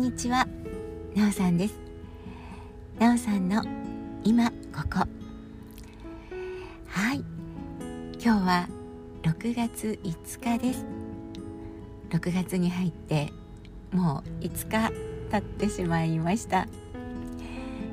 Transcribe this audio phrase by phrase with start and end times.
[0.00, 0.48] んにちは。
[1.14, 1.74] なおさんです。
[2.98, 3.62] なおさんの
[4.24, 4.54] 今こ
[4.90, 5.06] こ。
[6.86, 7.22] はい。
[8.18, 8.68] 今日は
[9.22, 10.86] 6月5日です。
[12.08, 13.30] 6月に入って
[13.92, 14.90] もう5日
[15.30, 16.66] 経ってしまいました。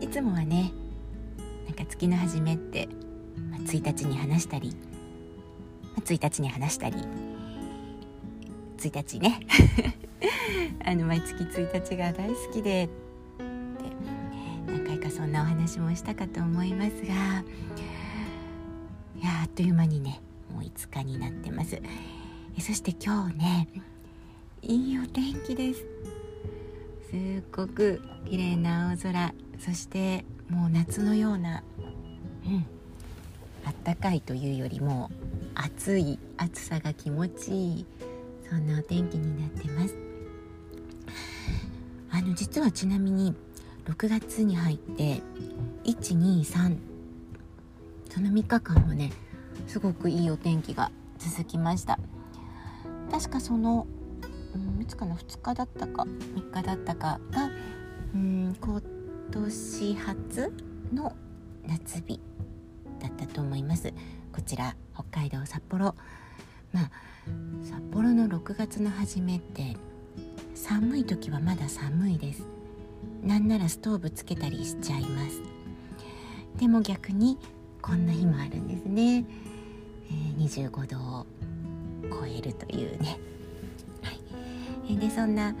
[0.00, 0.72] いつもはね
[1.66, 2.88] なんか月の初めって、
[3.50, 4.74] まあ、1日に話したり、
[5.82, 6.96] まあ、1日に話したり
[8.78, 9.40] 1日ね。
[10.84, 12.88] あの毎月1日が大好きで
[14.66, 17.42] 何回かそんなお話もしたかと思いますが
[19.16, 20.20] いやあっという間にね
[20.52, 21.80] もう5日になってます。
[22.56, 23.68] えそして今日ね
[24.62, 25.86] いいお天気です。
[27.10, 29.34] すっごく綺麗な青空。
[29.58, 31.62] そしてもう夏のような
[32.46, 32.66] うん
[33.64, 35.10] あったかいというよりも
[35.54, 37.86] 暑い暑さが気持ちいい
[38.48, 40.09] そんなお天気になってます。
[42.20, 43.34] あの実はちなみに
[43.86, 45.22] 6月に入って
[45.84, 46.76] 123
[48.10, 49.10] その3日間もね
[49.66, 51.98] すごくいいお天気が続きました。
[53.10, 53.86] 確かその、
[54.54, 57.50] うん、いつかな2日だったか3日だったかが、
[58.14, 58.82] うん、今
[59.30, 60.52] 年初
[60.92, 61.16] の
[61.66, 62.20] 夏日
[63.00, 63.94] だったと思います。
[64.30, 65.94] こちら北海道札幌。
[66.74, 66.90] まあ
[67.64, 69.74] 札幌の6月の初めって
[70.54, 72.42] 寒い時はまだ寒いです。
[73.22, 75.40] なんならストーブつけたりしちゃいます。
[76.58, 77.38] でも逆に
[77.80, 79.24] こんな日もあるんですね、
[80.10, 81.26] えー、25度を
[82.10, 83.18] 超えるというね、
[84.02, 84.12] は
[84.88, 85.54] い、でそんな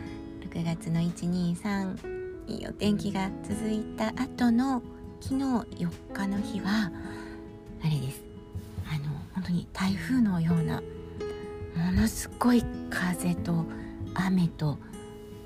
[0.52, 4.82] 6月の123いいお天気が続いた後の
[5.20, 5.44] 昨日
[5.84, 6.90] 4日の日は
[7.82, 8.22] あれです。
[8.86, 9.04] あの
[9.34, 10.82] 本当に台風のような
[11.76, 13.64] ものすごい風と
[14.14, 14.78] 雨と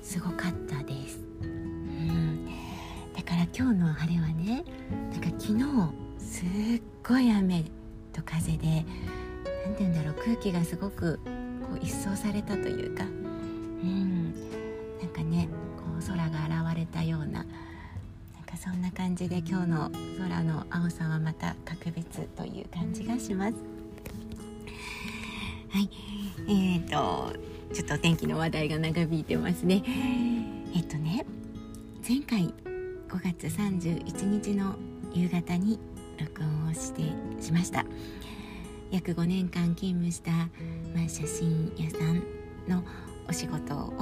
[0.01, 2.45] すごかったです、うん、
[3.15, 4.63] だから今日の晴れはね
[5.11, 5.63] なんか昨日
[6.19, 7.65] すっごい雨
[8.13, 8.85] と風で
[9.65, 11.19] 何て言うんだろう空気がすごく
[11.61, 14.33] こう一掃されたというか、うん、
[14.99, 17.45] なんかねこう空が現れたようななん
[18.45, 23.55] かそんな感じで今日の空の青さはまた格別という感じがします。
[25.75, 25.89] はい。
[26.47, 27.33] えーと、
[27.73, 29.83] ちょっとお天気の話題が長引いてますね。
[30.75, 31.25] えっとね
[32.07, 32.53] 前回
[33.09, 34.75] 5月31日の
[35.13, 35.79] 夕方に
[36.19, 37.01] 録音をして
[37.41, 37.85] しました。
[38.91, 42.23] 約5年間勤務した、まあ、写真屋さん
[42.67, 42.83] の
[43.27, 43.93] お仕事を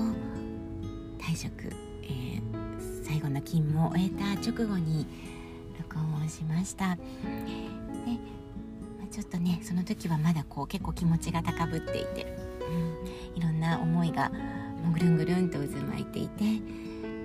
[1.18, 1.70] 退職、
[2.04, 5.08] えー、最後の勤務を終えた直後に
[5.80, 6.96] 録音をしました。
[6.96, 7.02] で
[9.00, 12.38] まちょっとねその時はまだこう結構気持ちが高ぶっていて、
[12.70, 14.30] うん、いろんな思いが
[14.84, 16.44] もうぐるんぐるんと渦巻いていて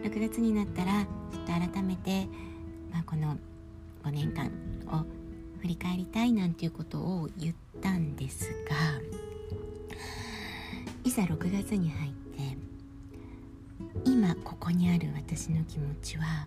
[0.04, 2.26] 6月になったらちょっと改めて、
[2.92, 3.36] まあ、この
[4.04, 4.46] 5年間
[4.86, 5.04] を
[5.60, 8.76] 振り返りたいなんていうことを言ったんですが
[11.04, 12.56] いざ6月に入って
[14.04, 16.46] 今ここにある私の気持ちは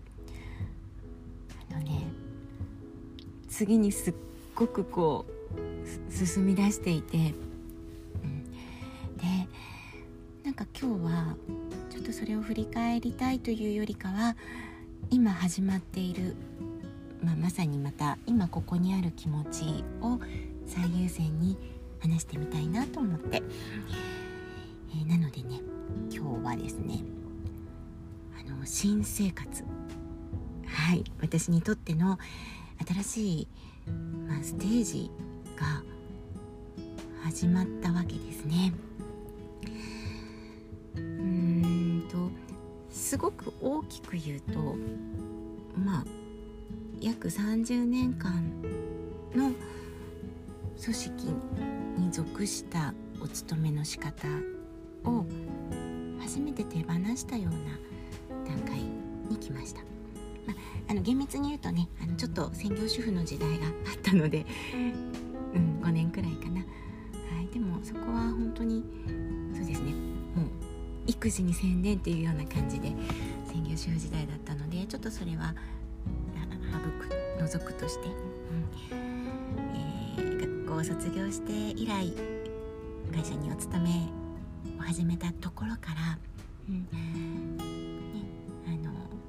[1.72, 2.08] あのね
[3.50, 4.13] 次にすっ
[4.56, 7.34] ごくこう進み出していて、
[10.81, 11.35] 今日は
[11.91, 14.35] ちょっとそれを振り返りたいというよりかは
[15.11, 16.35] 今始まっている、
[17.23, 20.19] まあ、まさにまた今ここにある気持ちを
[20.65, 21.55] 最優先に
[21.99, 23.43] 話してみたいなと思って、
[24.89, 25.59] えー、なのでね
[26.11, 27.03] 今日はですね
[28.39, 29.63] あの新生活
[30.65, 32.17] はい私にとっての
[32.87, 33.47] 新しい
[34.27, 35.11] まあ、ステージ
[35.55, 35.83] が
[37.23, 38.73] 始まったわけですね。
[42.11, 42.29] と
[42.89, 44.75] すごく大きく言うと
[45.77, 46.05] まあ
[46.99, 48.44] 約30年間
[49.33, 49.51] の
[50.83, 51.25] 組織
[51.97, 54.28] に属したお勤めの仕方
[55.05, 55.25] を
[56.19, 58.79] 初めて手放したような段階
[59.29, 59.81] に来ました。
[60.46, 60.55] まあ、
[60.90, 64.46] あの厳密に言うとねあのちょっと専業主婦の時代があったので、
[65.53, 66.66] うん、5年くらいかな、は
[67.43, 68.84] い、でもそこは本当に
[71.22, 72.91] 育児に専念っていうような感じで
[73.46, 75.53] 専業主婦時代だったのでちょっとそれは
[76.72, 78.14] 省く除くとして、うん。
[80.18, 82.12] えー、学校を卒業して以来
[83.14, 83.90] 会社にお勤め
[84.79, 86.18] を始めたところから、
[86.68, 86.88] うん。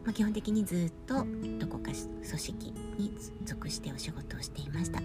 [0.05, 1.27] まあ、基本的にずっと
[1.59, 4.99] どこか組織に属してお仕事をしていました。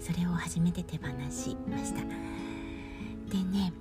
[0.00, 2.00] それを初めて手放しました。
[3.30, 3.72] でね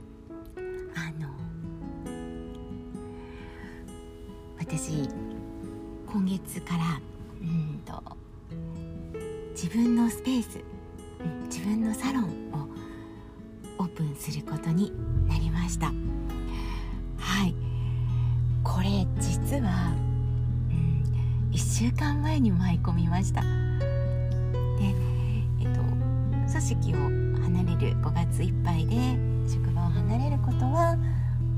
[6.48, 7.00] 月から
[7.42, 8.02] うんと
[9.52, 10.60] 自分のスペース、
[11.46, 12.28] 自分のサロンを
[13.80, 14.94] オープンすることに
[15.28, 15.88] なりました。
[17.18, 17.56] はい。
[18.64, 19.94] これ実は、
[20.70, 21.04] うん、
[21.52, 23.42] 1週間前に舞い込みました。
[23.42, 23.48] で
[25.60, 26.98] えっと組織を
[27.42, 28.96] 離れる5月いっぱいで
[29.52, 30.96] 職場を離れることは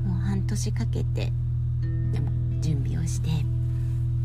[0.04, 1.32] もう半年かけて
[2.12, 3.28] でも準備をして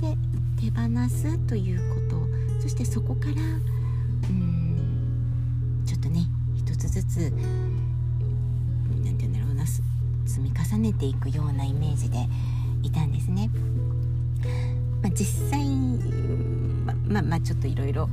[0.05, 0.17] で
[0.61, 7.31] 手放すということそしてそこからうんちょっとね一つずつ
[9.03, 9.81] 何て言うんだろうな積
[10.39, 12.27] み重ねていくようなイメージで
[12.83, 13.49] いたんですね。
[15.01, 15.65] まあ、実際
[16.85, 18.07] ままあまあちょっといろいろ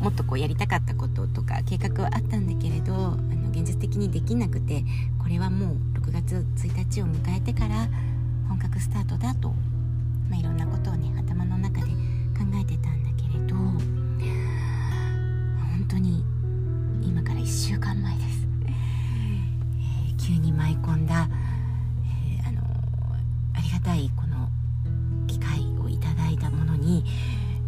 [0.00, 4.84] もっとこうやりたかったこととか計画はあったんだけれどあの現実的にできなくて
[5.18, 7.88] これはもう6月1日を迎えてから
[8.48, 9.54] 本格スタートだと、
[10.30, 13.78] まあ、いろんなことをね頭の中で考えてたんだけれど本
[15.88, 16.24] 当に
[17.02, 21.28] 今から1週間前です、えー、急に舞い込んだ、
[22.38, 22.60] えー、あの
[23.54, 24.48] ありがたいこの
[25.26, 27.04] 機会をいただいたものに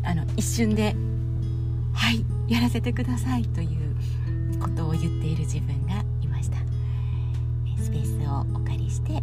[0.04, 0.94] あの一瞬で
[1.92, 6.58] 「はいやらせてください」ということを言っている自分がいました。
[7.82, 9.20] スペースをお借りして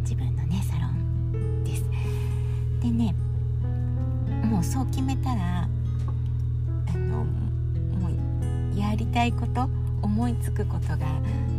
[0.00, 0.81] 自分のねサロン
[2.82, 3.14] でね
[4.44, 5.68] もうそう決めたら
[6.88, 8.08] あのも
[8.74, 9.68] うやりたいこと
[10.02, 11.06] 思いつくことが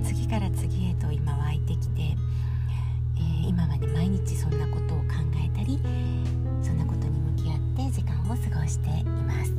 [0.04, 5.06] 次から次へと今湧いてきて、えー、今はね毎日そんなことを考
[5.44, 5.80] えたり
[6.62, 7.60] そんなことに向き合っ
[7.90, 9.52] て時間を過ごしています。
[9.52, 9.56] う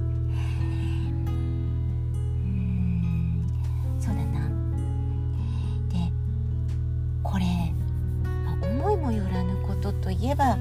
[2.46, 3.46] ん
[3.98, 4.48] そうだな。
[5.88, 6.12] で
[7.22, 7.44] これ
[9.04, 10.56] もよらぬことといえば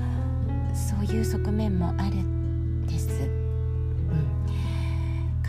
[1.14, 3.18] いう側面もあるんです、うん、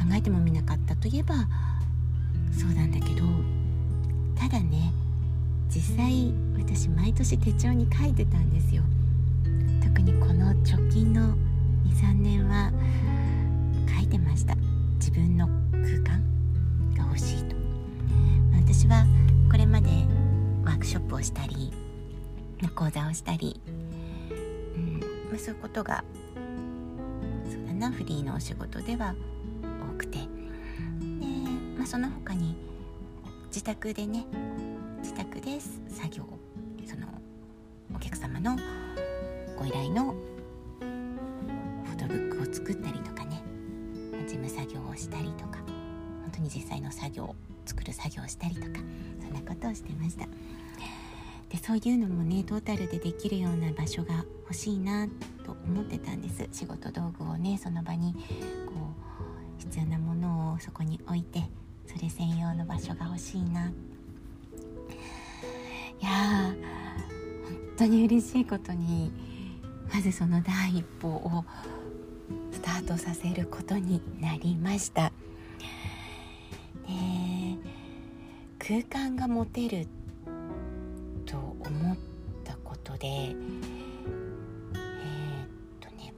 [0.09, 1.35] 考えてもみなかったといえば
[2.53, 3.23] そうなんだけど
[4.39, 4.93] ただね
[5.69, 8.83] 実際私毎年手帳に書いてたんですよ。
[9.83, 11.37] 特にこの直近の
[11.85, 12.71] 23年は
[13.93, 14.55] 書いてました。
[14.99, 16.23] 自分の空間
[16.97, 17.57] が欲しいと。
[18.55, 19.05] 私は
[19.51, 19.89] これまで
[20.65, 21.73] ワークショップをしたり
[22.77, 23.61] 講座をしたり、
[24.77, 26.05] うんまあ、そういうことが
[27.51, 29.17] そうだなフリーのお仕事では
[29.93, 30.27] 多くてで、
[31.77, 32.55] まあ、その他に
[33.49, 34.27] 自宅でね
[34.99, 35.59] 自宅で
[35.89, 36.25] 作業
[36.87, 37.09] その
[37.97, 38.57] お客様の
[39.59, 43.43] ご依頼のフォトブックを作ったりとかね
[44.29, 45.59] 事務作業をしたりとか
[46.23, 47.35] 本当に実際の作業
[47.67, 48.69] 作る作業をしたりとか
[49.21, 50.29] そんなことをしてました。
[51.55, 55.07] でそういうのもねトータルでできるような場所が欲しいな
[55.47, 58.21] と思ってたんです仕事道具をねその場にこ
[59.61, 61.45] う必要なものをそこに置いて
[61.87, 63.73] それ専用の場所が欲しいない
[66.05, 66.55] やー
[67.45, 69.13] 本当に嬉しいことに
[69.93, 71.45] まずその第一歩を
[72.51, 75.13] スタートさせることになりました。
[78.67, 79.87] 空間が持てる
[81.39, 81.97] 思っ
[82.45, 83.37] たことでえー、っ
[85.81, 86.13] とね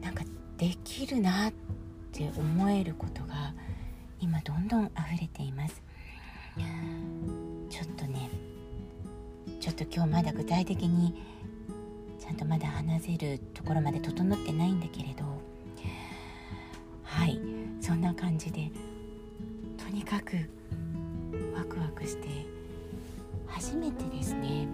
[0.00, 0.24] なんか
[0.56, 1.52] できるなっ
[2.12, 3.54] て思えることが
[4.20, 5.82] 今どんどん溢れています。
[7.70, 8.28] ちょっとね
[9.60, 11.14] ちょっと今日まだ具体的に
[12.18, 15.24] ちゃんとまだ話せるところまで整ってないんだけれど
[17.02, 17.40] はい
[17.80, 18.70] そんな感じで
[19.78, 20.36] とにかく
[21.54, 22.28] ワクワクして
[23.52, 24.66] 初めてですね。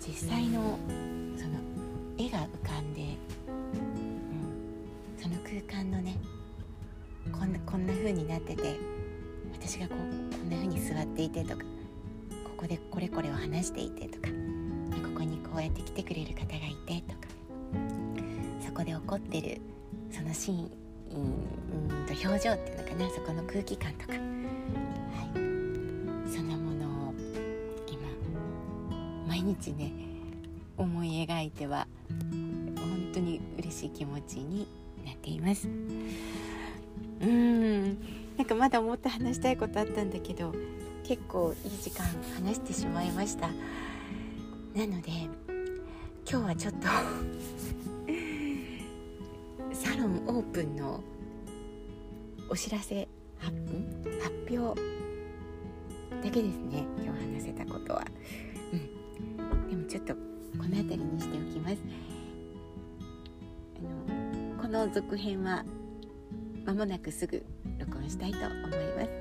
[0.00, 0.78] 実際の
[1.36, 1.58] その
[2.18, 3.16] 絵が浮かんで、
[3.46, 6.16] うん、その空間のね
[7.30, 8.76] こんなこんな風になってて
[9.52, 10.04] 私がこうこ
[10.44, 11.62] んな風に座っていてとか
[12.44, 17.28] ここでこれこれを話していてとかここにこうやって来てくれる方がいてとか
[18.66, 19.60] そこで起こってる
[20.10, 20.70] そのシーン
[21.12, 24.39] うんと表情っていうのかなそこの空気感とか。
[29.40, 29.90] 毎日ね
[30.76, 34.68] 思い描いては本当に嬉しい気持ちに
[35.04, 35.66] なっています。
[37.22, 37.98] うん。
[38.36, 40.54] なんかまだもっと話したいことあったんだけど
[41.04, 43.48] 結構いい時間話してしまいました。
[43.48, 45.10] なので
[46.30, 46.86] 今日はちょっと
[49.72, 51.02] サロンオープンの
[52.50, 53.56] お知らせ発
[54.50, 54.78] 表
[56.22, 58.04] だけですね今日話せたことは。
[59.90, 60.20] ちょっとこ
[60.58, 61.76] の辺りにしておきます。
[63.76, 65.64] あのこの続編は
[66.64, 67.44] 間もなくすぐ
[67.80, 69.19] 録音したいと思います。